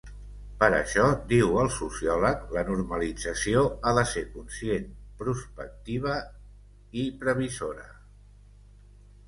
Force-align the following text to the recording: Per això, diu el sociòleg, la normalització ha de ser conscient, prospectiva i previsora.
Per 0.61 0.67
això, 0.75 1.03
diu 1.31 1.57
el 1.63 1.69
sociòleg, 1.75 2.47
la 2.57 2.63
normalització 2.69 3.63
ha 3.85 3.93
de 3.99 4.05
ser 4.13 4.25
conscient, 4.39 4.89
prospectiva 5.23 6.19
i 7.05 7.07
previsora. 7.23 7.89